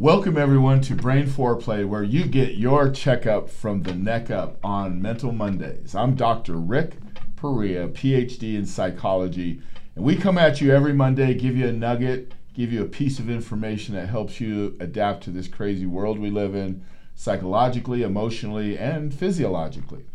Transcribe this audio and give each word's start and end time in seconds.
Welcome, 0.00 0.38
everyone, 0.38 0.80
to 0.80 0.94
Brain 0.94 1.26
Foreplay, 1.26 1.86
where 1.86 2.02
you 2.02 2.24
get 2.24 2.54
your 2.54 2.90
checkup 2.90 3.50
from 3.50 3.82
the 3.82 3.92
neck 3.92 4.30
up 4.30 4.56
on 4.64 5.02
Mental 5.02 5.30
Mondays. 5.30 5.94
I'm 5.94 6.14
Dr. 6.14 6.54
Rick 6.54 6.94
Perea, 7.36 7.86
PhD 7.88 8.54
in 8.54 8.64
psychology, 8.64 9.60
and 9.94 10.02
we 10.02 10.16
come 10.16 10.38
at 10.38 10.58
you 10.58 10.74
every 10.74 10.94
Monday, 10.94 11.34
give 11.34 11.54
you 11.54 11.68
a 11.68 11.72
nugget, 11.72 12.32
give 12.54 12.72
you 12.72 12.80
a 12.80 12.86
piece 12.86 13.18
of 13.18 13.28
information 13.28 13.94
that 13.94 14.08
helps 14.08 14.40
you 14.40 14.74
adapt 14.80 15.22
to 15.24 15.30
this 15.30 15.48
crazy 15.48 15.84
world 15.84 16.18
we 16.18 16.30
live 16.30 16.54
in 16.54 16.82
psychologically, 17.14 18.02
emotionally, 18.02 18.78
and 18.78 19.12
physiologically. 19.12 20.06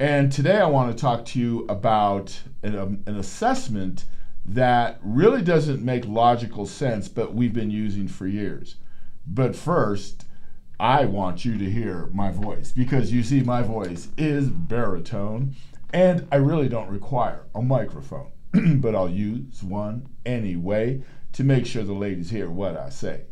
And 0.00 0.32
today 0.32 0.58
I 0.58 0.66
want 0.66 0.90
to 0.90 1.00
talk 1.00 1.24
to 1.26 1.38
you 1.38 1.64
about 1.68 2.42
an, 2.64 2.76
um, 2.76 3.04
an 3.06 3.14
assessment 3.14 4.04
that 4.44 4.98
really 5.00 5.42
doesn't 5.42 5.80
make 5.80 6.06
logical 6.06 6.66
sense, 6.66 7.06
but 7.06 7.36
we've 7.36 7.54
been 7.54 7.70
using 7.70 8.08
for 8.08 8.26
years. 8.26 8.78
But 9.26 9.54
first, 9.56 10.26
I 10.80 11.04
want 11.04 11.44
you 11.44 11.56
to 11.58 11.70
hear 11.70 12.08
my 12.12 12.30
voice 12.30 12.72
because 12.72 13.12
you 13.12 13.22
see, 13.22 13.40
my 13.40 13.62
voice 13.62 14.08
is 14.16 14.48
baritone, 14.48 15.54
and 15.92 16.26
I 16.32 16.36
really 16.36 16.68
don't 16.68 16.88
require 16.88 17.46
a 17.54 17.62
microphone, 17.62 18.32
but 18.80 18.94
I'll 18.94 19.08
use 19.08 19.62
one 19.62 20.08
anyway 20.26 21.02
to 21.34 21.44
make 21.44 21.66
sure 21.66 21.84
the 21.84 21.92
ladies 21.92 22.30
hear 22.30 22.50
what 22.50 22.76
I 22.76 22.88
say. 22.88 23.22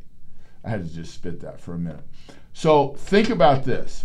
I 0.65 0.71
had 0.71 0.87
to 0.87 0.95
just 0.95 1.15
spit 1.15 1.41
that 1.41 1.61
for 1.61 1.75
a 1.75 1.79
minute. 1.79 2.05
So, 2.53 2.95
think 2.95 3.31
about 3.31 3.65
this. 3.65 4.05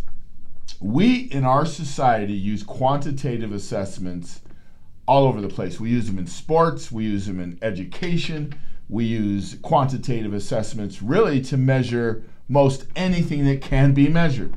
We 0.79 1.15
in 1.15 1.45
our 1.45 1.65
society 1.65 2.33
use 2.33 2.63
quantitative 2.63 3.51
assessments 3.51 4.41
all 5.07 5.25
over 5.25 5.41
the 5.41 5.47
place. 5.47 5.79
We 5.79 5.89
use 5.89 6.07
them 6.07 6.17
in 6.17 6.27
sports, 6.27 6.91
we 6.91 7.05
use 7.05 7.27
them 7.27 7.39
in 7.39 7.59
education, 7.61 8.55
we 8.89 9.05
use 9.05 9.57
quantitative 9.61 10.33
assessments 10.33 11.01
really 11.01 11.41
to 11.41 11.57
measure 11.57 12.23
most 12.47 12.85
anything 12.95 13.45
that 13.45 13.61
can 13.61 13.93
be 13.93 14.07
measured. 14.07 14.55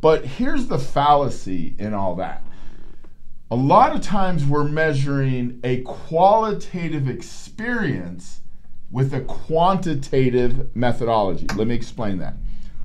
But 0.00 0.24
here's 0.24 0.68
the 0.68 0.78
fallacy 0.78 1.74
in 1.78 1.92
all 1.92 2.14
that. 2.16 2.42
A 3.50 3.56
lot 3.56 3.94
of 3.94 4.00
times 4.00 4.46
we're 4.46 4.64
measuring 4.64 5.60
a 5.62 5.82
qualitative 5.82 7.08
experience 7.08 8.40
with 8.90 9.12
a 9.12 9.20
quantitative 9.20 10.74
methodology. 10.74 11.46
Let 11.54 11.66
me 11.66 11.74
explain 11.74 12.18
that. 12.18 12.34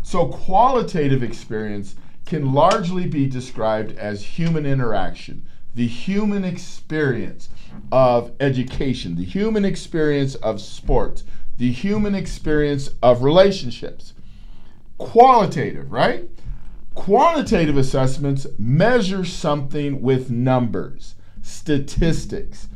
So, 0.01 0.27
qualitative 0.27 1.23
experience 1.23 1.95
can 2.25 2.53
largely 2.53 3.07
be 3.07 3.27
described 3.27 3.97
as 3.97 4.23
human 4.23 4.65
interaction 4.65 5.45
the 5.75 5.87
human 5.87 6.45
experience 6.45 7.49
of 7.91 8.31
education, 8.39 9.15
the 9.15 9.25
human 9.25 9.65
experience 9.65 10.35
of 10.35 10.61
sports, 10.61 11.23
the 11.57 11.71
human 11.71 12.15
experience 12.15 12.91
of 13.03 13.23
relationships. 13.23 14.13
Qualitative, 14.97 15.91
right? 15.91 16.29
Quantitative 16.93 17.75
assessments 17.75 18.47
measure 18.57 19.25
something 19.25 20.01
with 20.01 20.31
numbers, 20.31 21.15
statistics. 21.41 22.69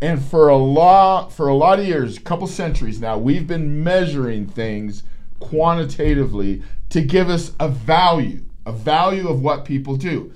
And 0.00 0.22
for 0.22 0.48
a 0.48 0.56
lot 0.56 1.32
for 1.32 1.48
a 1.48 1.54
lot 1.54 1.80
of 1.80 1.86
years, 1.86 2.16
a 2.16 2.20
couple 2.20 2.46
centuries 2.46 3.00
now, 3.00 3.18
we've 3.18 3.46
been 3.46 3.82
measuring 3.82 4.46
things 4.46 5.02
quantitatively 5.40 6.62
to 6.90 7.00
give 7.00 7.28
us 7.28 7.52
a 7.58 7.68
value, 7.68 8.44
a 8.64 8.72
value 8.72 9.28
of 9.28 9.42
what 9.42 9.64
people 9.64 9.96
do. 9.96 10.32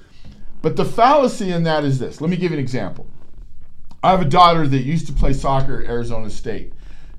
But 0.62 0.77
the 0.77 0.84
fallacy 0.84 1.50
in 1.50 1.62
that 1.64 1.84
is 1.84 1.98
this. 1.98 2.20
Let 2.20 2.30
me 2.30 2.36
give 2.36 2.53
you 2.53 2.58
an 2.58 2.62
example. 2.62 3.06
I 4.03 4.11
have 4.11 4.20
a 4.20 4.27
daughter 4.27 4.67
that 4.67 4.78
used 4.78 5.06
to 5.08 5.12
play 5.12 5.33
soccer 5.33 5.83
at 5.83 5.89
Arizona 5.89 6.30
State. 6.30 6.72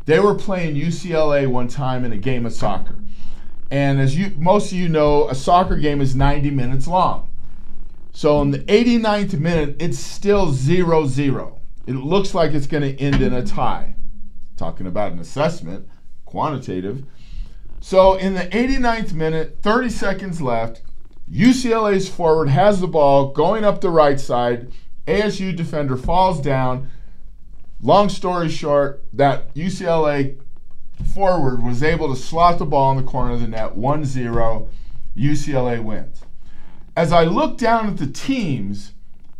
They 0.05 0.19
were 0.19 0.35
playing 0.35 0.75
UCLA 0.75 1.47
one 1.47 1.67
time 1.67 2.03
in 2.03 2.11
a 2.11 2.17
game 2.17 2.45
of 2.45 2.53
soccer. 2.53 2.95
And 3.69 3.99
as 3.99 4.17
you 4.17 4.33
most 4.37 4.71
of 4.71 4.77
you 4.77 4.89
know, 4.89 5.29
a 5.29 5.35
soccer 5.35 5.77
game 5.77 6.01
is 6.01 6.15
90 6.15 6.49
minutes 6.51 6.87
long. 6.87 7.29
So 8.11 8.41
in 8.41 8.51
the 8.51 8.59
89th 8.59 9.39
minute, 9.39 9.77
it's 9.79 9.99
still 9.99 10.51
0 10.51 11.07
0. 11.07 11.61
It 11.87 11.93
looks 11.93 12.33
like 12.33 12.51
it's 12.51 12.67
going 12.67 12.83
to 12.83 13.01
end 13.01 13.21
in 13.21 13.33
a 13.33 13.45
tie. 13.45 13.95
Talking 14.57 14.87
about 14.87 15.13
an 15.13 15.19
assessment, 15.19 15.87
quantitative. 16.25 17.05
So 17.79 18.15
in 18.15 18.33
the 18.33 18.41
89th 18.41 19.13
minute, 19.13 19.57
30 19.61 19.89
seconds 19.89 20.41
left, 20.41 20.81
UCLA's 21.31 22.09
forward 22.09 22.49
has 22.49 22.81
the 22.81 22.87
ball 22.87 23.31
going 23.31 23.63
up 23.63 23.79
the 23.79 23.89
right 23.89 24.19
side. 24.19 24.71
ASU 25.07 25.55
defender 25.55 25.95
falls 25.95 26.41
down. 26.41 26.89
Long 27.81 28.09
story 28.09 28.49
short, 28.49 29.03
that 29.13 29.53
UCLA 29.55 30.37
forward 31.13 31.63
was 31.63 31.81
able 31.81 32.13
to 32.13 32.19
slot 32.19 32.59
the 32.59 32.65
ball 32.65 32.91
in 32.91 32.97
the 32.97 33.09
corner 33.09 33.33
of 33.33 33.41
the 33.41 33.47
net 33.47 33.75
1 33.75 34.05
0. 34.05 34.67
UCLA 35.15 35.83
wins. 35.83 36.21
As 36.95 37.13
I 37.13 37.23
look 37.23 37.57
down 37.57 37.87
at 37.87 37.97
the 37.97 38.07
teams, 38.07 38.91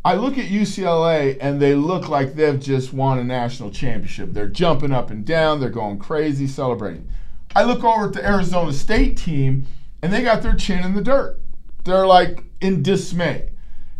I 0.04 0.16
look 0.16 0.38
at 0.38 0.46
UCLA 0.46 1.38
and 1.40 1.62
they 1.62 1.76
look 1.76 2.08
like 2.08 2.34
they've 2.34 2.60
just 2.60 2.94
won 2.94 3.20
a 3.20 3.24
national 3.24 3.70
championship. 3.70 4.32
They're 4.32 4.48
jumping 4.48 4.92
up 4.92 5.12
and 5.12 5.26
down, 5.26 5.60
they're 5.60 5.70
going 5.70 6.00
crazy, 6.00 6.48
celebrating. 6.48 7.10
I 7.54 7.64
look 7.64 7.84
over 7.84 8.08
at 8.08 8.14
the 8.14 8.26
Arizona 8.26 8.72
State 8.72 9.18
team 9.18 9.68
and 10.02 10.12
they 10.12 10.24
got 10.24 10.42
their 10.42 10.56
chin 10.56 10.84
in 10.84 10.96
the 10.96 11.02
dirt. 11.02 11.38
They're 11.84 12.08
like 12.08 12.44
in 12.60 12.84
dismay. 12.84 13.52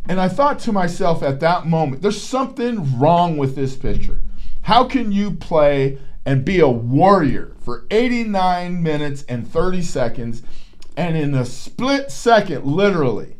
And 0.08 0.20
I 0.20 0.28
thought 0.28 0.60
to 0.60 0.72
myself 0.72 1.22
at 1.24 1.40
that 1.42 1.68
moment, 1.68 2.02
there's 2.02 2.22
something 2.22 3.00
wrong 3.00 3.38
with 3.38 3.56
this 3.56 3.76
picture. 3.76 4.22
How 4.64 4.84
can 4.86 5.12
you 5.12 5.32
play 5.32 5.98
and 6.26 6.46
be 6.46 6.60
a 6.60 6.68
warrior 6.68 7.56
for 7.60 7.86
89 7.92 8.82
minutes 8.82 9.24
and 9.28 9.48
30 9.48 9.82
seconds 9.82 10.44
and 10.98 11.16
in 11.16 11.34
a 11.34 11.46
split 11.46 12.12
second, 12.12 12.66
literally, 12.66 13.38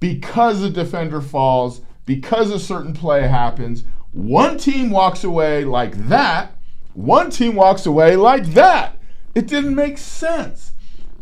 because 0.00 0.62
a 0.62 0.70
defender 0.70 1.20
falls, 1.20 1.80
because 2.04 2.50
a 2.50 2.58
certain 2.58 2.92
play 2.92 3.26
happens, 3.26 3.84
one 4.12 4.58
team 4.58 4.90
walks 4.90 5.24
away 5.24 5.64
like 5.64 6.08
that, 6.08 6.56
one 6.92 7.30
team 7.30 7.54
walks 7.54 7.86
away 7.86 8.16
like 8.16 8.44
that. 8.48 8.98
It 9.34 9.46
didn't 9.46 9.74
make 9.74 9.98
sense. 9.98 10.72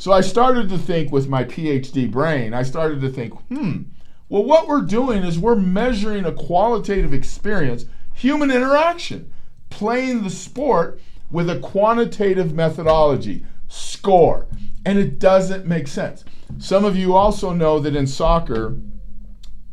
So 0.02 0.10
I 0.10 0.20
started 0.20 0.68
to 0.70 0.78
think 0.78 1.12
with 1.12 1.28
my 1.28 1.44
PhD 1.44 2.10
brain, 2.10 2.54
I 2.54 2.64
started 2.64 3.00
to 3.02 3.08
think, 3.08 3.34
hmm, 3.42 3.82
well, 4.28 4.42
what 4.42 4.66
we're 4.66 4.80
doing 4.80 5.22
is 5.22 5.38
we're 5.38 5.54
measuring 5.54 6.24
a 6.24 6.32
qualitative 6.32 7.14
experience, 7.14 7.84
human 8.12 8.50
interaction, 8.50 9.32
playing 9.70 10.24
the 10.24 10.30
sport 10.30 11.00
with 11.30 11.48
a 11.48 11.60
quantitative 11.60 12.52
methodology, 12.52 13.46
score. 13.68 14.48
And 14.84 14.98
it 14.98 15.20
doesn't 15.20 15.66
make 15.66 15.86
sense. 15.86 16.24
Some 16.58 16.84
of 16.84 16.96
you 16.96 17.14
also 17.14 17.52
know 17.52 17.78
that 17.78 17.94
in 17.94 18.08
soccer, 18.08 18.76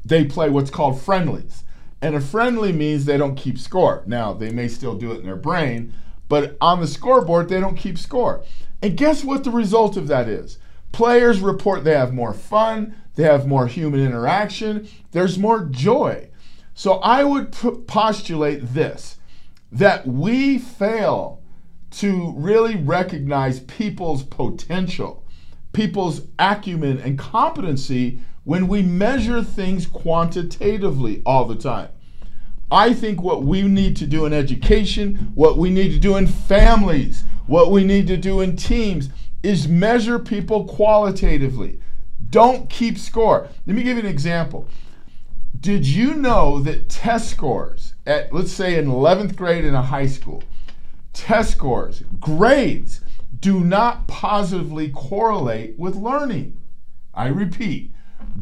they 0.06 0.25
play 0.25 0.51
what's 0.51 0.69
called 0.69 1.01
friendlies. 1.01 1.63
And 2.03 2.13
a 2.13 2.22
friendly 2.22 2.72
means 2.72 3.06
they 3.06 3.18
don't 3.18 3.34
keep 3.34 3.57
score. 3.57 4.03
Now, 4.06 4.34
they 4.34 4.51
may 4.51 4.68
still 4.68 4.94
do 4.94 5.12
it 5.12 5.22
in 5.22 5.25
their 5.25 5.35
brain, 5.35 5.91
but 6.28 6.56
on 6.62 6.81
the 6.81 6.88
scoreboard, 6.88 7.50
they 7.50 7.59
don't 7.59 7.75
keep 7.75 7.97
score. 7.97 8.44
And 8.81 8.97
guess 8.97 9.23
what 9.23 9.44
the 9.44 9.51
result 9.51 9.97
of 9.97 10.07
that 10.07 10.28
is? 10.28 10.57
Players 10.91 11.41
report 11.41 11.84
they 11.84 11.94
have 11.95 12.13
more 12.13 12.34
fun, 12.34 12.95
they 13.16 13.23
have 13.23 13.47
more 13.47 13.67
human 13.67 14.00
interaction, 14.00 14.88
there's 15.12 15.38
more 15.38 15.66
joy. 15.66 16.29
So 16.73 16.94
I 17.00 17.23
would 17.23 17.51
p- 17.51 17.72
postulate 17.88 18.73
this 18.73 19.18
that 19.72 20.07
we 20.07 20.57
fail 20.57 21.41
to 21.91 22.34
really 22.38 22.75
recognize 22.75 23.59
people's 23.62 24.23
potential, 24.23 25.25
people's 25.73 26.22
acumen 26.38 27.00
and 27.00 27.19
competency 27.19 28.19
when 28.44 28.68
we 28.68 28.81
measure 28.81 29.44
things 29.44 29.85
quantitatively 29.85 31.22
all 31.25 31.45
the 31.45 31.56
time. 31.56 31.89
I 32.72 32.94
think 32.94 33.22
what 33.22 33.44
we 33.44 33.63
need 33.63 33.96
to 33.97 34.07
do 34.07 34.25
in 34.25 34.34
education, 34.34 35.31
what 35.34 35.57
we 35.57 35.69
need 35.69 35.91
to 35.91 36.00
do 36.00 36.16
in 36.16 36.28
families, 36.28 37.24
what 37.47 37.72
we 37.72 37.84
need 37.84 38.07
to 38.07 38.18
do 38.18 38.41
in 38.41 38.56
teams 38.56 39.09
is 39.41 39.68
measure 39.68 40.19
people 40.19 40.66
qualitatively. 40.66 41.80
Don't 42.30 42.69
keep 42.69 42.98
score. 42.98 43.50
Let 43.66 43.75
me 43.75 43.83
give 43.83 43.98
you 43.98 44.04
an 44.04 44.10
example. 44.10 44.68
Did 45.60 45.86
you 45.86 46.13
know 46.13 46.60
that 46.62 46.89
test 46.89 47.31
scores 47.31 47.95
at, 48.06 48.31
let's 48.31 48.51
say, 48.51 48.77
in 48.77 48.86
11th 48.86 49.36
grade 49.36 49.66
in 49.66 49.74
a 49.74 49.81
high 49.81 50.06
school, 50.06 50.44
test 51.12 51.51
scores, 51.51 52.04
grades, 52.19 53.01
do 53.39 53.62
not 53.62 54.07
positively 54.07 54.89
correlate 54.89 55.77
with 55.77 55.95
learning? 55.95 56.56
I 57.13 57.27
repeat, 57.27 57.92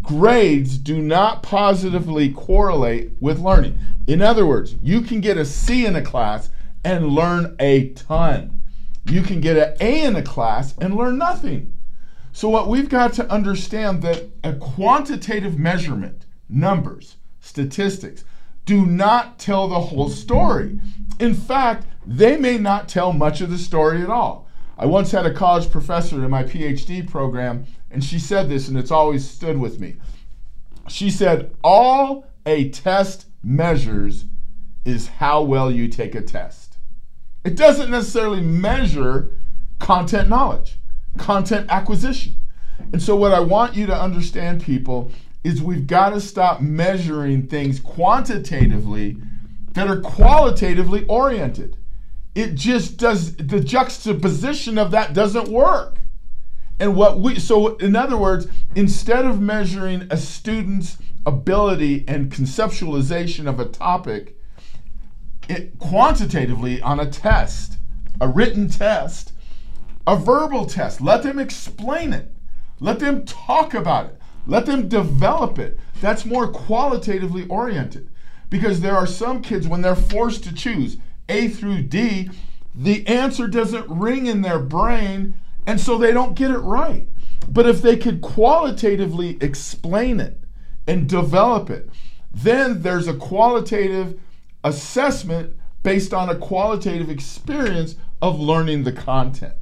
grades 0.07 0.77
do 0.77 1.01
not 1.01 1.43
positively 1.43 2.31
correlate 2.31 3.11
with 3.19 3.39
learning. 3.39 3.77
In 4.07 4.21
other 4.21 4.45
words, 4.45 4.75
you 4.81 5.01
can 5.01 5.21
get 5.21 5.37
a 5.37 5.45
C 5.45 5.85
in 5.85 5.95
a 5.95 6.01
class 6.01 6.49
and 6.83 7.09
learn 7.09 7.55
a 7.59 7.89
ton. 7.89 8.61
You 9.05 9.21
can 9.21 9.41
get 9.41 9.57
an 9.57 9.75
A 9.79 10.03
in 10.03 10.15
a 10.15 10.23
class 10.23 10.75
and 10.77 10.95
learn 10.95 11.17
nothing. 11.17 11.73
So 12.31 12.47
what 12.47 12.69
we've 12.69 12.89
got 12.89 13.13
to 13.13 13.29
understand 13.31 14.01
that 14.03 14.29
a 14.43 14.53
quantitative 14.53 15.59
measurement, 15.59 16.25
numbers, 16.47 17.17
statistics, 17.41 18.23
do 18.65 18.85
not 18.85 19.39
tell 19.39 19.67
the 19.67 19.79
whole 19.79 20.09
story. 20.09 20.79
In 21.19 21.33
fact, 21.33 21.85
they 22.05 22.37
may 22.37 22.57
not 22.57 22.87
tell 22.87 23.11
much 23.11 23.41
of 23.41 23.49
the 23.49 23.57
story 23.57 24.01
at 24.01 24.09
all. 24.09 24.47
I 24.77 24.85
once 24.85 25.11
had 25.11 25.25
a 25.25 25.33
college 25.33 25.71
professor 25.71 26.23
in 26.23 26.29
my 26.29 26.43
PhD 26.43 27.09
program, 27.09 27.65
and 27.89 28.03
she 28.03 28.19
said 28.19 28.49
this, 28.49 28.67
and 28.67 28.77
it's 28.77 28.91
always 28.91 29.27
stood 29.27 29.57
with 29.57 29.79
me. 29.79 29.95
She 30.87 31.09
said, 31.09 31.55
All 31.63 32.27
a 32.45 32.69
test 32.69 33.27
measures 33.43 34.25
is 34.85 35.07
how 35.07 35.41
well 35.41 35.71
you 35.71 35.87
take 35.87 36.15
a 36.15 36.21
test. 36.21 36.77
It 37.43 37.55
doesn't 37.55 37.91
necessarily 37.91 38.41
measure 38.41 39.31
content 39.79 40.29
knowledge, 40.29 40.79
content 41.17 41.67
acquisition. 41.69 42.35
And 42.93 43.01
so, 43.01 43.15
what 43.15 43.33
I 43.33 43.39
want 43.39 43.75
you 43.75 43.85
to 43.87 43.95
understand, 43.95 44.61
people, 44.61 45.11
is 45.43 45.61
we've 45.61 45.87
got 45.87 46.09
to 46.09 46.21
stop 46.21 46.61
measuring 46.61 47.47
things 47.47 47.79
quantitatively 47.79 49.17
that 49.73 49.87
are 49.87 50.01
qualitatively 50.01 51.05
oriented. 51.07 51.77
It 52.35 52.55
just 52.55 52.97
does, 52.97 53.35
the 53.35 53.59
juxtaposition 53.59 54.77
of 54.77 54.91
that 54.91 55.13
doesn't 55.13 55.49
work. 55.49 55.97
And 56.79 56.95
what 56.95 57.19
we, 57.19 57.39
so 57.39 57.75
in 57.77 57.95
other 57.95 58.17
words, 58.17 58.47
instead 58.75 59.25
of 59.25 59.41
measuring 59.41 60.07
a 60.11 60.17
student's 60.17 60.97
ability 61.25 62.05
and 62.07 62.31
conceptualization 62.31 63.47
of 63.47 63.59
a 63.59 63.65
topic 63.65 64.37
it, 65.49 65.77
quantitatively 65.79 66.81
on 66.81 66.99
a 66.99 67.09
test, 67.09 67.77
a 68.21 68.27
written 68.27 68.69
test, 68.69 69.33
a 70.05 70.15
verbal 70.15 70.65
test, 70.65 71.01
let 71.01 71.23
them 71.23 71.39
explain 71.39 72.13
it, 72.13 72.33
let 72.79 72.99
them 72.99 73.25
talk 73.25 73.73
about 73.73 74.05
it, 74.05 74.19
let 74.45 74.65
them 74.65 74.87
develop 74.87 75.59
it. 75.59 75.79
That's 75.99 76.25
more 76.25 76.47
qualitatively 76.47 77.47
oriented. 77.47 78.09
Because 78.49 78.79
there 78.79 78.95
are 78.95 79.07
some 79.07 79.41
kids, 79.41 79.67
when 79.67 79.81
they're 79.81 79.95
forced 79.95 80.43
to 80.45 80.53
choose 80.53 80.97
A 81.27 81.49
through 81.49 81.83
D, 81.83 82.29
the 82.73 83.05
answer 83.07 83.47
doesn't 83.47 83.89
ring 83.89 84.27
in 84.27 84.41
their 84.41 84.59
brain, 84.59 85.33
and 85.67 85.79
so 85.79 85.97
they 85.97 86.13
don't 86.13 86.33
get 86.33 86.49
it 86.49 86.59
right. 86.59 87.07
But 87.47 87.67
if 87.67 87.81
they 87.81 87.97
could 87.97 88.21
qualitatively 88.21 89.37
explain 89.41 90.19
it 90.19 90.41
and 90.87 91.07
develop 91.07 91.69
it, 91.69 91.89
then 92.33 92.81
there's 92.81 93.07
a 93.07 93.13
qualitative 93.13 94.19
assessment 94.63 95.55
based 95.83 96.13
on 96.13 96.29
a 96.29 96.35
qualitative 96.35 97.09
experience 97.09 97.95
of 98.21 98.39
learning 98.39 98.83
the 98.83 98.91
content. 98.91 99.53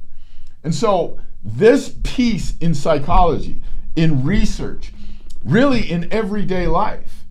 And 0.64 0.74
so, 0.74 1.18
this 1.44 1.94
piece 2.02 2.56
in 2.58 2.74
psychology, 2.74 3.62
in 3.94 4.24
research, 4.24 4.92
really 5.44 5.90
in 5.90 6.12
everyday 6.12 6.66
life, 6.66 7.24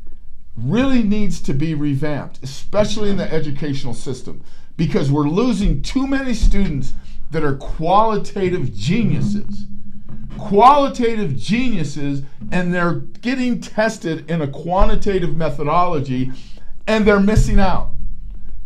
really 0.55 1.03
needs 1.03 1.41
to 1.41 1.53
be 1.53 1.73
revamped, 1.73 2.39
especially 2.43 3.09
in 3.09 3.17
the 3.17 3.33
educational 3.33 3.93
system, 3.93 4.41
because 4.77 5.11
we're 5.11 5.27
losing 5.27 5.81
too 5.81 6.07
many 6.07 6.33
students 6.33 6.93
that 7.31 7.43
are 7.43 7.55
qualitative 7.55 8.73
geniuses. 8.73 9.67
Qualitative 10.37 11.35
geniuses, 11.35 12.23
and 12.51 12.73
they're 12.73 12.95
getting 13.21 13.61
tested 13.61 14.29
in 14.29 14.41
a 14.41 14.47
quantitative 14.47 15.35
methodology, 15.35 16.31
and 16.87 17.07
they're 17.07 17.19
missing 17.19 17.59
out. 17.59 17.91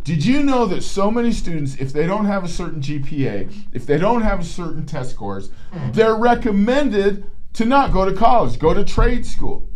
Did 0.02 0.24
you 0.24 0.42
know 0.42 0.66
that 0.66 0.82
so 0.82 1.10
many 1.10 1.30
students, 1.30 1.76
if 1.76 1.92
they 1.92 2.06
don't 2.06 2.24
have 2.24 2.42
a 2.42 2.48
certain 2.48 2.80
GPA, 2.80 3.52
if 3.72 3.86
they 3.86 3.98
don't 3.98 4.22
have 4.22 4.40
a 4.40 4.44
certain 4.44 4.86
test 4.86 5.10
scores, 5.10 5.50
they're 5.92 6.16
recommended 6.16 7.24
to 7.54 7.64
not 7.64 7.92
go 7.92 8.04
to 8.04 8.16
college, 8.16 8.58
go 8.58 8.72
to 8.72 8.84
trade 8.84 9.26
school. 9.26 9.68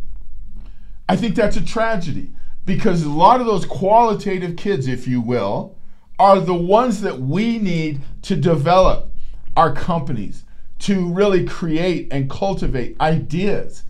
I 1.08 1.16
think 1.16 1.34
that's 1.34 1.56
a 1.56 1.64
tragedy 1.64 2.30
because 2.64 3.02
a 3.02 3.10
lot 3.10 3.40
of 3.40 3.46
those 3.46 3.66
qualitative 3.66 4.56
kids, 4.56 4.88
if 4.88 5.06
you 5.06 5.20
will, 5.20 5.76
are 6.18 6.40
the 6.40 6.54
ones 6.54 7.00
that 7.00 7.20
we 7.20 7.58
need 7.58 8.00
to 8.22 8.36
develop 8.36 9.10
our 9.56 9.72
companies, 9.72 10.44
to 10.80 11.12
really 11.12 11.44
create 11.44 12.08
and 12.10 12.28
cultivate 12.28 13.00
ideas 13.00 13.84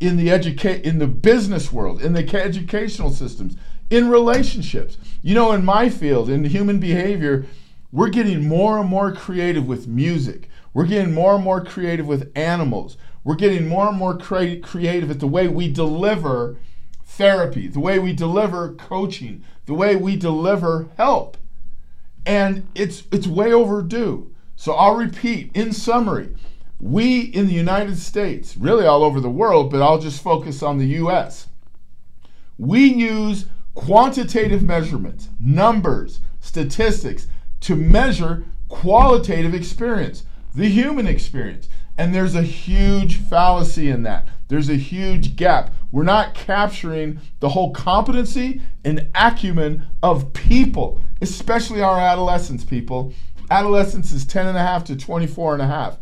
in 0.00 0.16
the 0.16 0.30
educate 0.30 0.84
in 0.84 0.98
the 0.98 1.06
business 1.06 1.72
world, 1.72 2.00
in 2.00 2.12
the 2.12 2.42
educational 2.42 3.10
systems, 3.10 3.56
in 3.90 4.08
relationships. 4.08 4.96
You 5.22 5.34
know, 5.34 5.52
in 5.52 5.64
my 5.64 5.88
field, 5.88 6.30
in 6.30 6.44
human 6.44 6.78
behavior, 6.78 7.46
we're 7.90 8.10
getting 8.10 8.46
more 8.46 8.78
and 8.78 8.88
more 8.88 9.12
creative 9.12 9.66
with 9.66 9.88
music. 9.88 10.48
We're 10.74 10.86
getting 10.86 11.14
more 11.14 11.34
and 11.34 11.44
more 11.44 11.64
creative 11.64 12.06
with 12.06 12.30
animals. 12.36 12.96
We're 13.24 13.34
getting 13.34 13.66
more 13.66 13.88
and 13.88 13.96
more 13.96 14.16
cre- 14.16 14.60
creative 14.62 15.10
at 15.10 15.20
the 15.20 15.26
way 15.26 15.48
we 15.48 15.72
deliver 15.72 16.56
therapy, 17.04 17.66
the 17.66 17.80
way 17.80 17.98
we 17.98 18.12
deliver 18.12 18.74
coaching, 18.74 19.42
the 19.66 19.74
way 19.74 19.96
we 19.96 20.16
deliver 20.16 20.88
help. 20.96 21.37
And 22.26 22.68
it's 22.74 23.04
it's 23.10 23.26
way 23.26 23.52
overdue. 23.52 24.34
So 24.56 24.72
I'll 24.72 24.96
repeat 24.96 25.50
in 25.54 25.72
summary, 25.72 26.34
we 26.80 27.20
in 27.20 27.46
the 27.46 27.54
United 27.54 27.98
States, 27.98 28.56
really 28.56 28.86
all 28.86 29.04
over 29.04 29.20
the 29.20 29.30
world, 29.30 29.70
but 29.70 29.82
I'll 29.82 30.00
just 30.00 30.22
focus 30.22 30.62
on 30.62 30.78
the 30.78 30.86
US. 31.02 31.48
We 32.58 32.86
use 32.86 33.46
quantitative 33.74 34.62
measurements, 34.62 35.28
numbers, 35.38 36.20
statistics 36.40 37.28
to 37.60 37.76
measure 37.76 38.44
qualitative 38.68 39.54
experience, 39.54 40.24
the 40.54 40.68
human 40.68 41.06
experience. 41.06 41.68
And 41.96 42.14
there's 42.14 42.34
a 42.34 42.42
huge 42.42 43.16
fallacy 43.16 43.90
in 43.90 44.02
that. 44.04 44.28
There's 44.48 44.68
a 44.68 44.76
huge 44.76 45.36
gap. 45.36 45.72
We're 45.90 46.04
not 46.04 46.34
capturing 46.34 47.20
the 47.40 47.48
whole 47.48 47.72
competency 47.72 48.60
and 48.84 49.08
acumen 49.14 49.86
of 50.02 50.32
people, 50.32 51.00
especially 51.22 51.80
our 51.80 51.98
adolescents, 51.98 52.64
people. 52.64 53.14
Adolescence 53.50 54.12
is 54.12 54.26
10 54.26 54.46
and 54.46 54.56
a 54.56 54.60
half 54.60 54.84
to 54.84 54.96
24 54.96 55.54
and 55.54 55.62
a 55.62 55.66
half. 55.66 55.98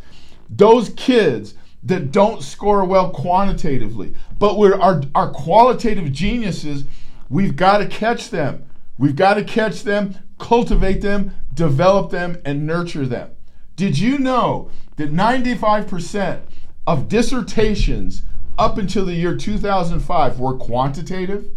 Those 0.50 0.90
kids 0.90 1.54
that 1.84 2.10
don't 2.10 2.42
score 2.42 2.84
well 2.84 3.10
quantitatively, 3.10 4.14
but 4.38 4.58
we're 4.58 4.78
our, 4.78 5.02
our 5.14 5.30
qualitative 5.30 6.12
geniuses, 6.12 6.84
we've 7.28 7.54
got 7.54 7.78
to 7.78 7.86
catch 7.86 8.30
them. 8.30 8.64
We've 8.98 9.14
got 9.14 9.34
to 9.34 9.44
catch 9.44 9.84
them, 9.84 10.16
cultivate 10.38 11.00
them, 11.00 11.32
develop 11.54 12.10
them, 12.10 12.40
and 12.44 12.66
nurture 12.66 13.06
them. 13.06 13.30
Did 13.76 13.98
you 13.98 14.18
know 14.18 14.70
that 14.96 15.12
95% 15.12 16.40
of 16.86 17.08
dissertations 17.08 18.22
up 18.58 18.78
until 18.78 19.04
the 19.04 19.14
year 19.14 19.36
2005 19.36 20.40
were 20.40 20.56
quantitative? 20.56 21.48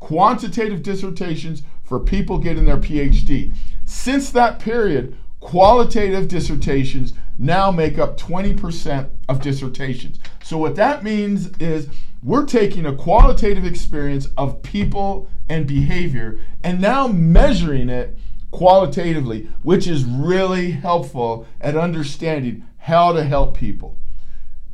Quantitative 0.00 0.82
dissertations 0.82 1.62
for 1.84 2.00
people 2.00 2.38
getting 2.38 2.64
their 2.64 2.78
PhD. 2.78 3.54
Since 3.84 4.30
that 4.30 4.58
period, 4.58 5.16
qualitative 5.40 6.28
dissertations 6.28 7.12
now 7.38 7.70
make 7.70 7.98
up 7.98 8.18
20% 8.18 9.10
of 9.28 9.40
dissertations. 9.40 10.18
So, 10.42 10.56
what 10.58 10.76
that 10.76 11.04
means 11.04 11.48
is 11.58 11.88
we're 12.22 12.46
taking 12.46 12.86
a 12.86 12.94
qualitative 12.94 13.64
experience 13.64 14.28
of 14.36 14.62
people 14.62 15.28
and 15.48 15.66
behavior 15.66 16.38
and 16.62 16.80
now 16.80 17.08
measuring 17.08 17.88
it 17.88 18.16
qualitatively, 18.52 19.48
which 19.62 19.88
is 19.88 20.04
really 20.04 20.70
helpful 20.70 21.46
at 21.60 21.76
understanding 21.76 22.64
how 22.78 23.12
to 23.12 23.24
help 23.24 23.56
people. 23.56 23.98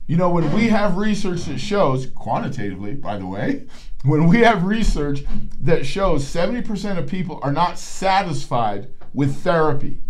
You 0.08 0.16
know, 0.16 0.30
when 0.30 0.50
we 0.54 0.68
have 0.68 0.96
research 0.96 1.42
that 1.42 1.58
shows, 1.58 2.06
quantitatively, 2.06 2.94
by 2.94 3.18
the 3.18 3.26
way, 3.26 3.66
when 4.04 4.26
we 4.26 4.38
have 4.38 4.64
research 4.64 5.20
that 5.60 5.84
shows 5.84 6.24
70% 6.24 6.96
of 6.96 7.06
people 7.06 7.38
are 7.42 7.52
not 7.52 7.78
satisfied 7.78 8.88
with 9.12 9.42
therapy, 9.42 10.00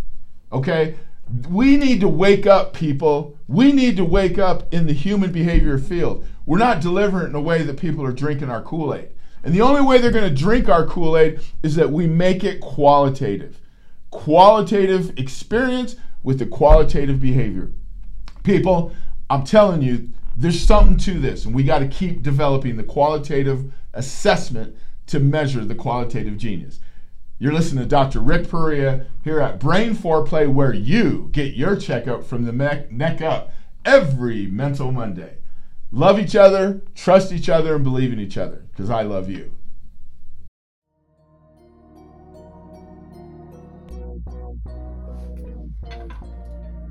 okay? 0.53 0.95
We 1.49 1.77
need 1.77 2.01
to 2.01 2.09
wake 2.09 2.47
up, 2.47 2.75
people. 2.75 3.37
We 3.49 3.73
need 3.73 3.97
to 3.97 4.05
wake 4.05 4.39
up 4.39 4.73
in 4.73 4.87
the 4.87 4.93
human 4.93 5.33
behavior 5.33 5.79
field. 5.79 6.25
We're 6.47 6.59
not 6.59 6.81
delivering 6.81 7.31
in 7.31 7.35
a 7.35 7.41
way 7.41 7.63
that 7.63 7.77
people 7.77 8.05
are 8.05 8.13
drinking 8.13 8.51
our 8.51 8.63
Kool 8.63 8.95
Aid. 8.95 9.09
And 9.43 9.53
the 9.53 9.63
only 9.63 9.83
way 9.83 9.99
they're 9.99 10.13
going 10.13 10.29
to 10.29 10.43
drink 10.43 10.69
our 10.69 10.87
Kool 10.87 11.17
Aid 11.17 11.41
is 11.65 11.75
that 11.75 11.91
we 11.91 12.07
make 12.07 12.45
it 12.45 12.61
qualitative. 12.61 13.61
Qualitative 14.11 15.19
experience 15.19 15.97
with 16.23 16.39
the 16.39 16.47
qualitative 16.47 17.21
behavior. 17.21 17.73
People, 18.45 18.93
I'm 19.31 19.45
telling 19.45 19.83
you, 19.83 20.11
there's 20.37 20.65
something 20.65 20.97
to 20.99 21.19
this, 21.19 21.45
and 21.45 21.55
we 21.55 21.65
got 21.65 21.81
to 21.81 21.89
keep 21.89 22.23
developing 22.23 22.77
the 22.77 22.85
qualitative 22.85 23.73
assessment 23.93 24.77
to 25.09 25.21
measure 25.21 25.65
the 25.65 25.75
qualitative 25.75 26.37
genius. 26.37 26.81
You're 27.39 27.53
listening 27.53 27.85
to 27.85 27.89
Dr. 27.89 28.21
Rick 28.21 28.49
Perea 28.49 29.07
here 29.23 29.41
at 29.41 29.61
Brain 29.61 29.95
Foreplay, 29.95 30.53
where 30.53 30.73
you 30.73 31.29
get 31.33 31.55
your 31.55 31.77
checkup 31.77 32.25
from 32.25 32.45
the 32.45 32.53
neck 32.91 33.21
up 33.21 33.53
every 33.85 34.47
Mental 34.47 34.93
Monday. 34.93 35.39
Love 35.91 36.19
each 36.19 36.37
other, 36.37 36.81
trust 36.95 37.33
each 37.33 37.49
other, 37.49 37.75
and 37.75 37.85
believe 37.85 38.13
in 38.13 38.21
each 38.21 38.37
other, 38.37 38.65
because 38.71 38.91
I 38.91 39.03
love 39.03 39.29
you. 39.29 39.55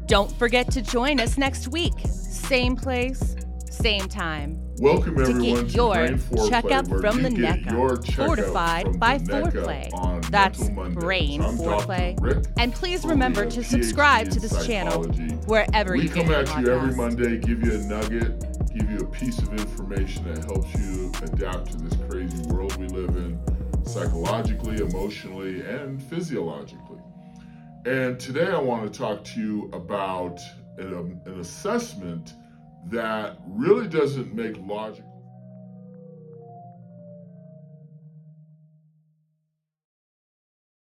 Don't 0.07 0.31
forget 0.31 0.71
to 0.71 0.81
join 0.81 1.19
us 1.19 1.37
next 1.37 1.67
week. 1.67 1.91
Same 2.05 2.77
place, 2.77 3.35
same 3.69 4.07
time. 4.07 4.57
Welcome 4.79 5.15
to 5.15 5.23
everyone 5.23 5.65
get 5.65 5.75
your 5.75 5.95
Foreplay, 5.95 6.49
checkup 6.49 6.87
from 6.87 7.23
the 7.23 7.29
neck 7.29 7.67
up, 7.67 8.07
fortified 8.13 8.97
by 9.01 9.17
foreplay. 9.17 9.91
That's 10.31 10.69
Brain 10.69 11.41
Foreplay. 11.41 12.47
And 12.57 12.73
please 12.73 13.03
remember 13.03 13.47
to 13.47 13.61
subscribe 13.61 14.29
to 14.29 14.39
this 14.39 14.65
channel 14.65 15.03
wherever 15.45 15.91
we 15.91 16.03
you 16.03 16.09
come 16.09 16.31
at 16.31 16.57
you 16.57 16.71
every. 16.71 16.95
Monday, 16.95 17.37
give 17.39 17.61
you 17.65 17.73
a 17.73 17.79
nugget, 17.79 18.39
give 18.73 18.89
you 18.89 18.99
a 18.99 19.07
piece 19.07 19.39
of 19.39 19.51
information 19.59 20.23
that 20.33 20.45
helps 20.45 20.73
you 20.75 21.11
adapt 21.23 21.73
to 21.73 21.77
this 21.79 21.99
crazy 22.09 22.43
world 22.43 22.73
we 22.77 22.87
live 22.87 23.13
in, 23.17 23.37
psychologically, 23.83 24.77
emotionally, 24.77 25.65
and 25.65 26.01
physiologically. 26.01 26.86
And 27.85 28.19
today 28.19 28.47
I 28.47 28.59
want 28.59 28.91
to 28.91 28.99
talk 28.99 29.23
to 29.23 29.39
you 29.39 29.69
about 29.71 30.41
an, 30.77 30.93
um, 30.93 31.21
an 31.25 31.39
assessment 31.39 32.33
that 32.85 33.37
really 33.47 33.87
doesn't 33.87 34.33
make 34.33 34.57
logical 34.57 35.06